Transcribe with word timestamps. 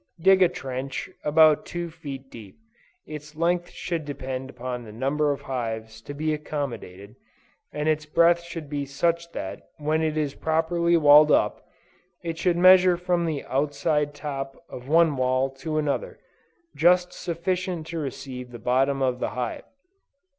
Dig 0.19 0.41
a 0.41 0.49
trench, 0.49 1.11
about 1.23 1.63
two 1.63 1.91
feet 1.91 2.31
deep; 2.31 2.57
its 3.05 3.35
length 3.35 3.69
should 3.69 4.03
depend 4.03 4.49
upon 4.49 4.81
the 4.83 4.91
number 4.91 5.31
of 5.31 5.41
hives 5.43 6.01
to 6.01 6.15
be 6.15 6.33
accommodated; 6.33 7.15
and 7.71 7.87
its 7.87 8.07
breadth 8.07 8.41
should 8.41 8.67
be 8.67 8.83
such 8.83 9.31
that 9.33 9.61
when 9.77 10.01
it 10.01 10.17
is 10.17 10.33
properly 10.33 10.97
walled 10.97 11.31
up, 11.31 11.63
it 12.23 12.35
should 12.39 12.57
measure 12.57 12.97
from 12.97 13.25
the 13.27 13.45
outside 13.45 14.15
top 14.15 14.57
of 14.67 14.87
one 14.89 15.15
wall 15.17 15.51
to 15.51 15.77
another, 15.77 16.17
just 16.75 17.13
sufficient 17.13 17.85
to 17.85 17.99
receive 17.99 18.49
the 18.49 18.57
bottom 18.57 19.03
of 19.03 19.19
the 19.19 19.29
hive. 19.29 19.65